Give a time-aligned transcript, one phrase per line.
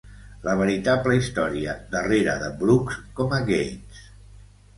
[0.45, 4.03] La veritable història darrere de Brooks com a Gaines.